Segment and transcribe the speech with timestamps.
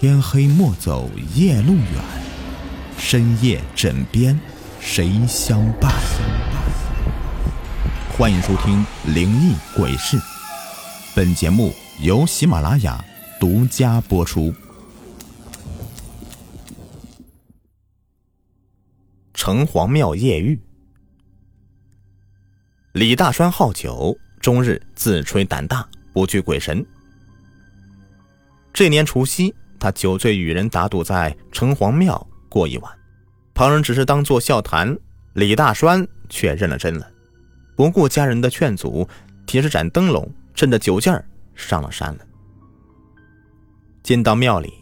[0.00, 2.04] 天黑莫走夜路远，
[2.98, 4.38] 深夜枕边
[4.78, 5.92] 谁相伴？
[8.16, 10.16] 欢迎收听《灵异鬼事》，
[11.16, 13.04] 本节目由喜马拉雅
[13.40, 14.54] 独家播出。
[19.34, 20.60] 城隍庙夜遇，
[22.92, 26.86] 李大栓好酒，终日自吹胆大，不惧鬼神。
[28.72, 29.52] 这年除夕。
[29.78, 32.92] 他酒醉与人打赌，在城隍庙过一晚，
[33.54, 34.96] 旁人只是当作笑谈，
[35.34, 37.08] 李大栓却认了真了，
[37.76, 39.08] 不顾家人的劝阻，
[39.46, 42.20] 提着盏灯笼，趁着酒劲儿上了山了。
[44.02, 44.72] 进到庙里，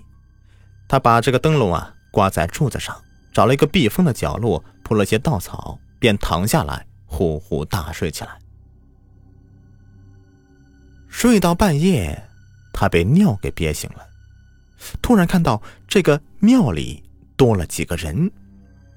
[0.88, 2.96] 他把这个灯笼啊挂在柱子上，
[3.32, 8.38] 找了一个避风的角落，铺了些稻草，便躺下来呼呼大睡起来。
[11.08, 12.22] 睡到半夜，
[12.72, 14.06] 他被尿给憋醒了。
[15.02, 17.02] 突然看到这个庙里
[17.36, 18.30] 多了几个人，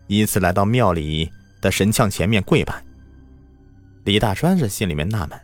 [0.07, 2.83] 依次来到庙里的神像前面跪拜。
[4.05, 5.39] 李大栓是心里面纳闷：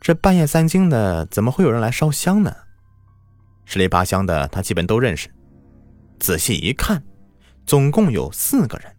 [0.00, 2.54] 这半夜三更的，怎么会有人来烧香呢？
[3.64, 5.28] 十里八乡的他基本都认识。
[6.20, 7.02] 仔细一看，
[7.66, 8.94] 总共有四个人。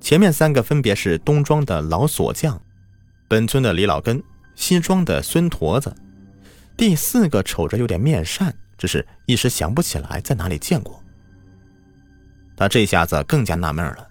[0.00, 2.60] 前面三个分别是东庄的老锁匠，
[3.28, 4.22] 本村的李老根，
[4.56, 5.94] 西庄的孙驼子。
[6.76, 8.54] 第四个瞅着有点面善。
[8.82, 11.00] 只是一时想不起来在哪里见过。
[12.56, 14.08] 他这下子更加纳闷了：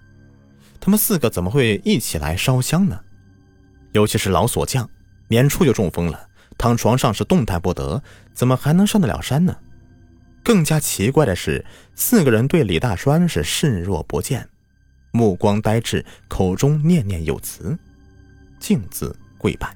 [0.79, 2.97] 他们四个怎么会一起来烧香呢？
[3.91, 4.89] 尤其是老锁匠，
[5.27, 8.01] 年初就中风了，躺床上是动弹不得，
[8.33, 9.53] 怎么还能上得了山呢？
[10.41, 14.47] 更加奇怪的是，四个人对李大栓是视若不见，
[15.11, 17.77] 目光呆滞，口中念念有词，
[18.57, 19.75] 径自跪拜。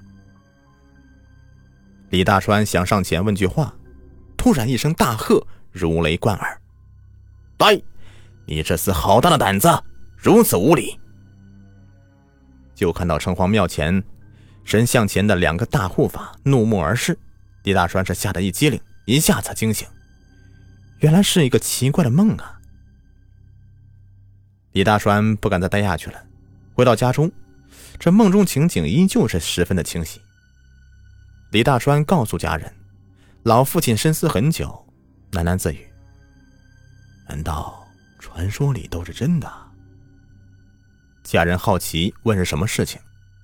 [2.12, 3.76] 李大栓想上前问句话。
[4.46, 6.62] 突然一声大喝，如雷贯耳
[7.58, 7.82] ：“来，
[8.46, 9.68] 你这厮好大的胆子，
[10.16, 11.00] 如此无礼！”
[12.76, 14.04] 就看到城隍庙前
[14.64, 17.18] 神像前的两个大护法怒目而视，
[17.64, 19.88] 李大栓是吓得一激灵，一下子惊醒，
[21.00, 22.60] 原来是一个奇怪的梦啊！
[24.74, 26.24] 李大栓不敢再待下去了，
[26.76, 27.32] 回到家中，
[27.98, 30.22] 这梦中情景依旧是十分的清晰。
[31.50, 32.72] 李大栓告诉家人。
[33.46, 34.84] 老父亲深思很久，
[35.34, 35.88] 喃喃自语
[37.30, 39.48] ：“难道传说里都是真的？”
[41.22, 43.00] 家人好奇问是什么事情，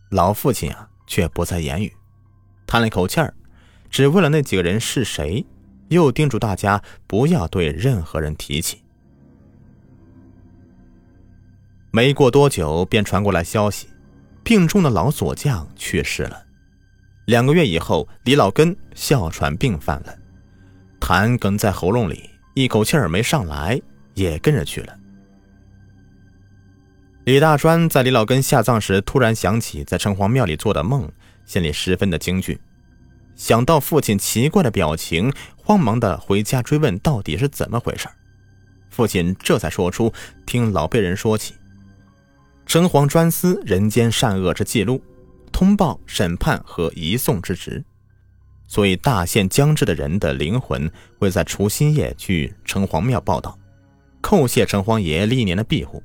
[0.09, 1.93] 老父亲啊却不再言语，
[2.65, 3.31] 叹了一口气儿，
[3.91, 5.45] 只问了那几个人是谁，
[5.89, 8.83] 又叮嘱大家不要对任何人提起。
[11.91, 13.87] 没过多久，便传过来消息，
[14.43, 16.47] 病重的老锁匠去世了。
[17.31, 20.13] 两个月以后，李老根哮喘病犯了，
[20.99, 23.81] 痰哽在喉咙里，一口气儿没上来，
[24.15, 24.93] 也跟着去了。
[27.23, 31.09] 李大栓在李老根下葬时，突然想起在城隍庙里做的梦，
[31.45, 32.59] 心里十分的惊惧。
[33.37, 38.09] 想到父亲奇怪的表情，慌忙的回家追问到底是怎么回事。
[38.89, 40.11] 父亲这才说出
[40.45, 41.53] 听老辈人说起，
[42.65, 45.01] 城隍专司人间善恶之记录。
[45.51, 47.83] 通报、审判和移送之职，
[48.67, 50.89] 所以大限将至的人的灵魂
[51.19, 53.57] 会在除夕夜去城隍庙报道，
[54.21, 56.01] 叩谢城隍爷历年的庇护。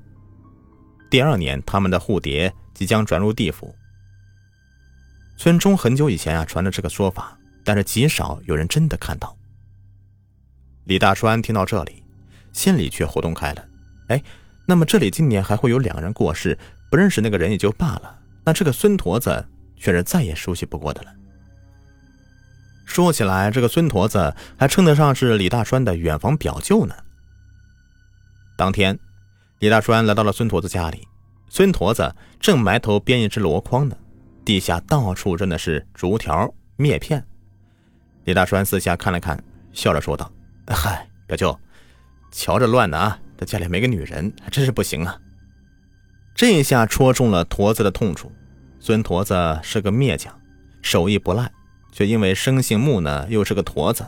[1.09, 3.75] 第二年，他们的护蝶即将转入地府。
[5.37, 9.37] 村中很久以前啊传了这个说法，但是极少有人真的看到。
[10.85, 12.03] 李大栓听到这里，
[12.53, 13.65] 心里却活动开了。
[14.09, 14.23] 哎，
[14.67, 16.59] 那么这里今年还会有两个人过世，
[16.91, 18.19] 不认识那个人也就罢了。
[18.47, 19.45] 那这个孙驼子
[19.77, 21.13] 却是再也熟悉不过的了。
[22.85, 26.95] 说起来，这个孙驼子还称得上是李大栓的远房表舅呢。
[28.57, 28.97] 当天，
[29.59, 31.07] 李大栓来到了孙驼子家里，
[31.49, 33.97] 孙驼子正埋头编一只箩筐呢，
[34.45, 37.27] 地下到处扔的是竹条、篾片。
[38.25, 39.43] 李大栓四下看了看，
[39.73, 40.31] 笑着说道
[40.71, 41.59] ：“嗨，表舅，
[42.31, 45.19] 瞧着乱的啊，这家里没个女人，还真是不行啊。”
[46.37, 48.31] 这一下戳中了驼子的痛处。
[48.87, 50.33] 孙驼子是个篾匠，
[50.81, 51.51] 手艺不赖，
[51.91, 54.07] 却因为生性木讷，又是个驼子，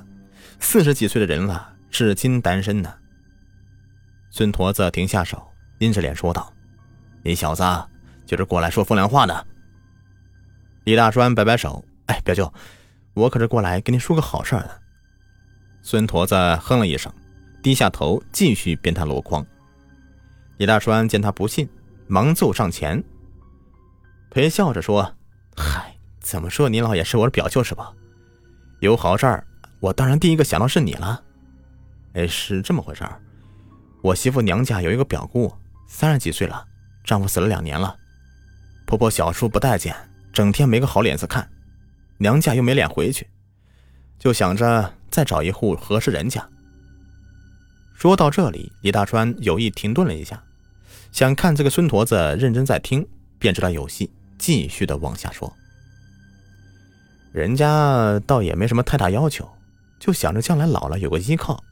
[0.60, 2.94] 四十几岁的人了，至今单身呢。
[4.30, 6.52] 孙驼子停下手，阴着脸说道
[7.24, 7.64] ：“你小子
[8.24, 9.46] 就是过来说风凉话的。”
[10.86, 12.54] 李大栓摆摆手：“哎，表舅，
[13.14, 14.80] 我可是过来跟您说个好事的。”
[15.82, 17.12] 孙驼子哼了一声，
[17.64, 19.44] 低下头继续编他箩筐。
[20.58, 21.68] 李大栓见他不信。
[22.10, 23.02] 忙奏上前，
[24.30, 25.14] 陪笑着说
[25.56, 27.92] ：“嗨，怎么说你老也是我的表舅是吧？
[28.80, 29.46] 有好事儿，
[29.80, 31.22] 我当然第一个想到是你了。”
[32.14, 33.20] 哎，是这么回事儿。
[34.02, 35.52] 我媳妇娘家有一个表姑，
[35.86, 36.66] 三十几岁了，
[37.04, 37.96] 丈夫死了两年了，
[38.86, 39.94] 婆婆小叔不待见，
[40.32, 41.48] 整天没个好脸色看，
[42.18, 43.28] 娘家又没脸回去，
[44.18, 46.48] 就想着再找一户合适人家。
[47.94, 50.42] 说到这里，李大川有意停顿了一下，
[51.10, 53.06] 想看这个孙驼子认真在听，
[53.38, 55.52] 便知道有戏，继续的往下说。
[57.32, 59.48] 人家倒也没什么太大要求，
[59.98, 61.62] 就想着将来老了有个依靠，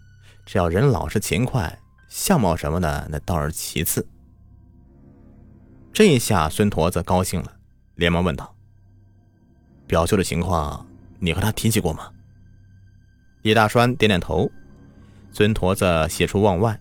[0.44, 1.78] 只要人老实勤快。
[2.08, 4.06] 相貌什么的，那倒是其次。
[5.92, 7.52] 这一下，孙驼子高兴了，
[7.96, 8.54] 连忙问道
[9.88, 10.86] ：“表舅的情况，
[11.18, 12.10] 你和他提起过吗？”
[13.42, 14.50] 李大栓点点头。
[15.32, 16.78] 孙驼子喜出望外，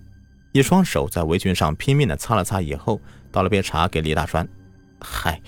[0.53, 3.01] 一双手在围裙上拼命的擦了擦，以后
[3.31, 4.47] 倒了杯茶给李大栓
[5.01, 5.41] ：“嗨，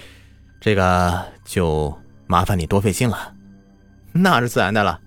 [0.67, 3.33] 这个就麻烦你多费心了。
[4.11, 4.99] 那是自然的了，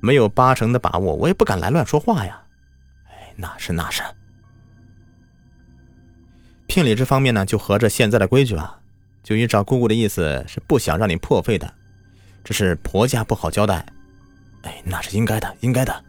[0.00, 2.42] 没有八成的把握，我也不敢来乱说话呀。”
[3.06, 4.02] 哎那是那是，
[6.66, 8.80] 聘礼这方面呢，就合着现在的规矩了。
[9.22, 11.72] 就依照姑姑的意思，是不想让你破费的，
[12.42, 13.86] 只是婆家不好交代。
[14.62, 16.04] 哎，那是应该的，应该的。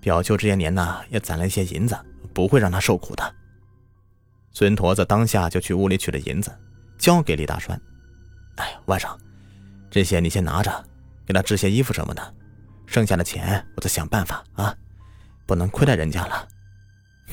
[0.00, 1.94] 表舅这些年呢，也攒了一些银子，
[2.32, 3.34] 不会让他受苦的。
[4.50, 6.50] 孙驼子当下就去屋里取了银子，
[6.96, 7.78] 交给李大栓。
[8.58, 9.16] 哎，外甥，
[9.90, 10.84] 这些你先拿着，
[11.26, 12.34] 给他织些衣服什么的，
[12.86, 14.74] 剩下的钱我再想办法啊。
[15.46, 16.46] 不能亏待人家了，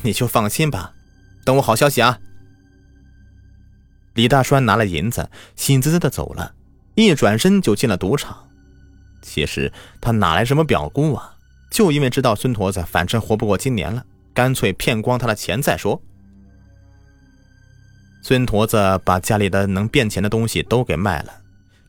[0.01, 0.93] 你就放心吧，
[1.43, 2.17] 等我好消息啊！
[4.13, 6.53] 李大栓拿了银子，喜滋滋的走了，
[6.95, 8.47] 一转身就进了赌场。
[9.21, 11.35] 其实他哪来什么表姑啊？
[11.69, 16.01] 就因为知道孙驼子反正活不过今年了，干脆骗光他的钱再说。
[18.27, 21.31] 孙驼子把家里的能变钱的东西都给卖了，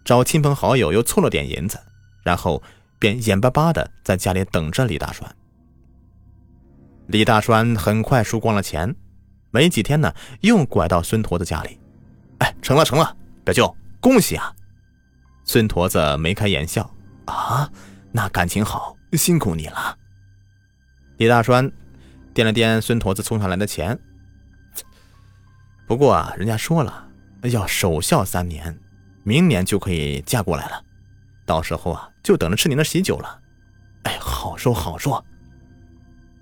[0.05, 1.79] 找亲朋好友又凑了点银子，
[2.23, 2.63] 然后
[2.99, 5.35] 便眼巴巴的在家里等着李大栓。
[7.07, 8.95] 李大栓很快输光了钱，
[9.51, 10.13] 没几天呢，
[10.43, 11.81] 又拐到孙驼子家里。
[12.41, 14.53] 哎，成了，成了，表舅，恭喜啊！
[15.43, 16.95] 孙驼子眉开眼笑，
[17.25, 17.67] 啊，
[18.13, 19.97] 那感情好，辛苦你了。
[21.17, 21.73] 李大栓
[22.35, 23.99] 掂了掂孙驼子送上来的钱，
[25.87, 27.09] 不过啊，人家说了
[27.43, 28.77] 要守孝三年，
[29.23, 30.83] 明年就可以嫁过来了，
[31.45, 33.41] 到时候啊，就等着吃您的喜酒了。
[34.03, 35.25] 哎，好说好说。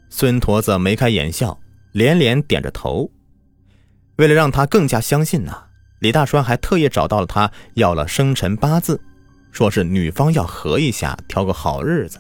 [0.08, 1.58] 孙驼子眉开眼笑，
[1.93, 3.11] 连连点着头。
[4.17, 5.64] 为了让他更加相信呢，
[5.99, 9.00] 李大栓还特意找到了他要了生辰八字，
[9.50, 12.19] 说是女方要合一下，挑个好日子。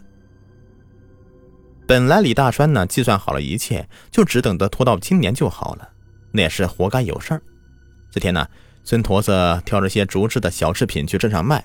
[1.86, 5.88] 本来李大栓呢计算好了一切，就只等着拖到今年就好了。
[6.34, 7.42] 那也是活该有事儿。
[8.10, 8.44] 这天呢，
[8.82, 11.64] 孙驼子挑着些竹制的小饰品去镇上卖，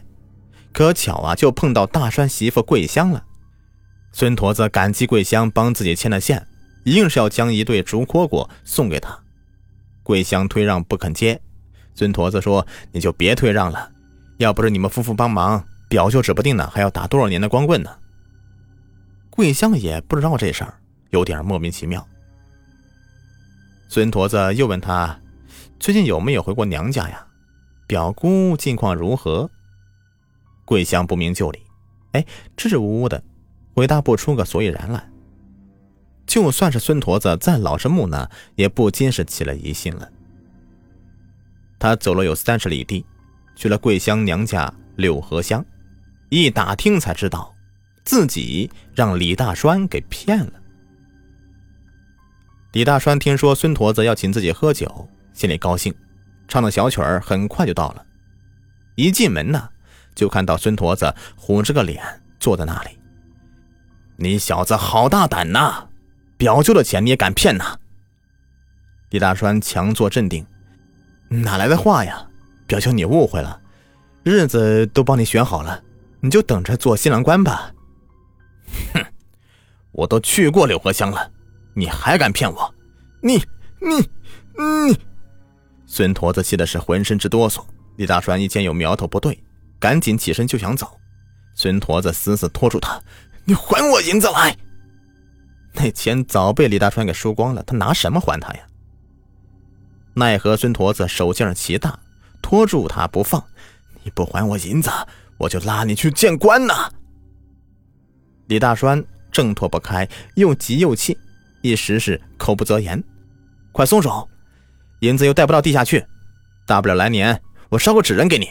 [0.71, 3.25] 可巧啊，就碰到大栓媳妇桂香了。
[4.13, 6.47] 孙驼子感激桂香帮自己牵了线，
[6.85, 9.17] 硬是要将一对竹蝈蝈送给他。
[10.03, 11.41] 桂香推让不肯接，
[11.95, 13.91] 孙驼子说：“你就别退让了，
[14.37, 17.89] 要不是你们夫妇帮忙，表舅指不定呢还要打多少年的光棍呢。”
[19.31, 20.75] 桂香也不知道这事儿，
[21.09, 22.07] 有点莫名其妙。
[23.91, 25.19] 孙驼子又问他
[25.79, 27.25] ：“最近有没有回过娘家呀？
[27.87, 29.49] 表姑近况如何？”
[30.63, 31.59] 桂香不明就里，
[32.11, 32.23] 哎，
[32.55, 33.23] 支支吾吾的。
[33.73, 35.09] 回答不出个所以然来。
[36.27, 40.07] 就算是孙驼子再老实木讷，也不禁是起了疑心了。
[41.79, 43.03] 他走了有三十里地，
[43.55, 45.65] 去了桂香娘家柳河乡，
[46.29, 47.55] 一打听才知道，
[48.03, 50.53] 自己让李大栓给骗了。
[52.73, 55.93] 李大栓听说孙驼子要请自己喝酒，心里高兴，
[56.47, 58.05] 唱的小曲儿很快就到了。
[58.95, 59.69] 一进门呢，
[60.13, 62.03] 就看到孙驼子虎着个脸
[62.39, 62.89] 坐在那里。
[64.17, 65.87] 你小子好大胆呐！
[66.37, 67.75] 表舅的钱你也敢骗呐？
[69.09, 70.45] 李大栓强作镇定
[71.27, 72.27] ：“哪来的话呀？
[72.67, 73.59] 表舅你误会了，
[74.21, 75.81] 日子都帮你选好了，
[76.19, 77.71] 你就等着做新郎官吧。”
[78.93, 79.03] 哼，
[79.91, 81.31] 我都去过柳河乡了，
[81.79, 82.75] 你还敢骗我？
[83.21, 83.37] 你
[83.79, 83.95] 你
[84.57, 84.99] 你！
[85.85, 87.63] 孙驼子气的是浑身直哆嗦。
[87.95, 89.41] 李大栓一见有苗头不对，
[89.79, 90.99] 赶紧起身就想走。
[91.55, 93.01] 孙驼子死死拖住他。
[93.45, 94.53] 你还我银子来！
[95.71, 98.59] 那钱早被李大川给输光了，他拿什么还他呀？
[100.15, 101.97] 奈何孙驼子手劲儿奇大，
[102.41, 103.41] 拖住他不放。
[104.03, 104.91] 你不还我银子，
[105.37, 106.91] 我就拉你去见官呐！
[108.47, 111.17] 李大栓挣脱不开，又急又气，
[111.61, 113.03] 一时是口不择言。
[113.71, 114.27] 快松手！
[114.99, 116.05] 银子又带不到地下去，
[116.65, 118.49] 大不了来年我烧个纸人给你。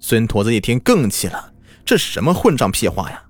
[0.00, 1.52] 孙驼子一听更气了，
[1.84, 3.22] 这什么混账屁话呀！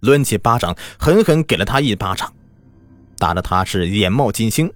[0.00, 2.32] 抡起巴掌，狠狠给了他一巴掌，
[3.16, 4.70] 打得他是眼冒金星。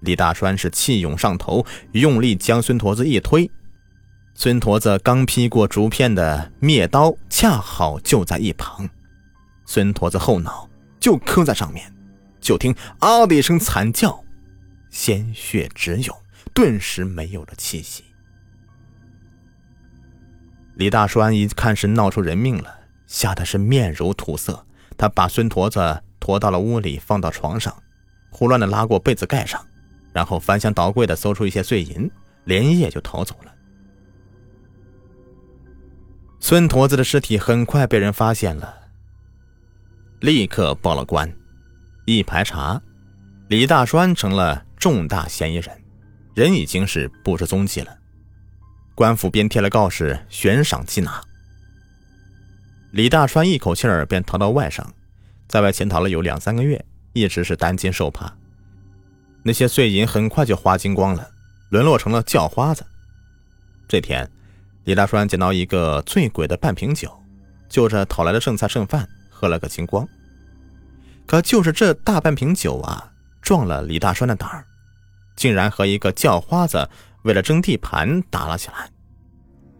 [0.00, 3.50] 李大栓是气涌上头，用力将孙驼子一推。
[4.34, 8.88] 孙驼子刚劈过竹片的灭刀，恰好就在一旁，
[9.66, 10.67] 孙驼子后脑
[11.00, 11.92] 就磕在上面，
[12.40, 14.24] 就听啊的一声惨叫，
[14.90, 16.16] 鲜血直涌，
[16.54, 18.04] 顿时没有了气息。
[20.74, 24.64] 李大栓一看是闹出人命了，吓得是面如土色。
[24.96, 27.74] 他把孙驼子驮到了屋里，放到床上，
[28.30, 29.64] 胡乱的拉过被子盖上，
[30.12, 32.10] 然后翻箱倒柜的搜出一些碎银，
[32.44, 33.54] 连夜就逃走了。
[36.40, 38.87] 孙驼子的尸体很快被人发现了，
[40.20, 41.32] 立刻报了官。
[42.04, 42.80] 一排查，
[43.48, 45.70] 李大栓成了重大嫌疑人，
[46.34, 47.96] 人已经是不知踪迹了。
[48.96, 51.22] 官府便贴了告示，悬赏缉拿。
[52.90, 54.84] 李大川一口气儿便逃到外省，
[55.46, 58.34] 在外潜逃了有两三个月，一直是担惊受怕。
[59.44, 61.30] 那些碎银很快就花精光了，
[61.70, 62.84] 沦落成了叫花子。
[63.86, 64.28] 这天，
[64.84, 67.12] 李大川捡到一个醉鬼的半瓶酒，
[67.68, 70.04] 就着讨来的剩菜剩饭喝了个精光。
[71.26, 74.64] 可就是这大半瓶酒啊，壮了李大栓的胆儿，
[75.36, 76.88] 竟然和一个叫花子。
[77.22, 78.88] 为了争地盘打了起来，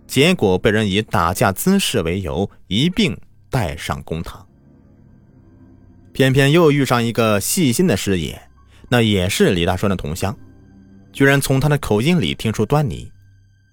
[0.07, 3.17] 结果被人以打架滋事为由一并
[3.49, 4.45] 带上公堂。
[6.13, 8.39] 偏偏又遇上一个细心的师爷，
[8.89, 10.37] 那也是李大栓的同乡，
[11.13, 13.11] 居然从他的口音里听出端倪，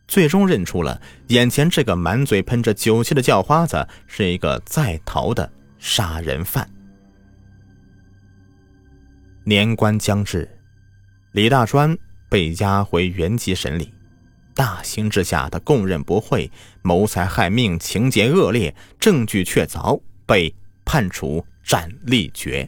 [0.07, 5.51] 最终认出了眼前这个满嘴喷着酒气的叫花子是一个在逃的
[5.87, 6.67] 杀人犯。
[9.43, 10.49] 年关将至，
[11.31, 11.95] 李大栓。
[12.27, 13.93] 被押回原籍审理，
[14.55, 16.51] 大刑之下，他供认不讳，
[16.81, 22.67] 谋财害命，情节恶劣，证据确凿，被判处斩立决。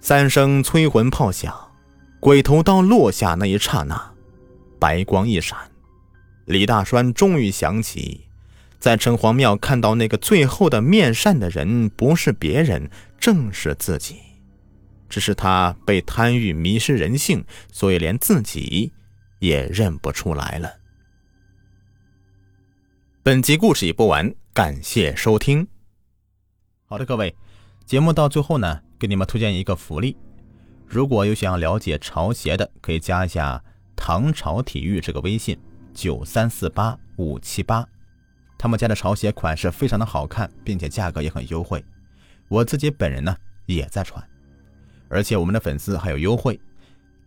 [0.00, 1.52] 三声催魂炮响，
[2.20, 4.12] 鬼头刀落下那一刹那，
[4.78, 5.58] 白光一闪，
[6.44, 8.25] 李大栓终于想起，
[8.86, 12.88] 在城隍庙看到那个最后的面善的人，不是别人，
[13.18, 14.20] 正是自己。
[15.08, 18.92] 只是他被贪欲迷失人性，所以连自己
[19.40, 20.72] 也认不出来了。
[23.24, 25.66] 本集故事已播完，感谢收听。
[26.84, 27.34] 好的，各位，
[27.84, 30.16] 节目到最后呢，给你们推荐一个福利：
[30.86, 33.64] 如果有想要了解潮鞋的，可以加一下
[33.96, 35.58] 唐朝体育这个微信
[35.92, 37.84] 九三四八五七八，
[38.58, 41.84] 他们家的潮鞋款式非常的好看，并且价格也很优惠。
[42.48, 43.36] 我自己本人呢
[43.66, 44.22] 也在穿。
[45.08, 46.60] 而且我们的粉丝还有优惠，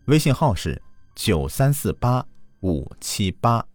[0.06, 0.82] 微信号是
[1.16, 2.26] 九三四八
[2.62, 3.66] 五七八。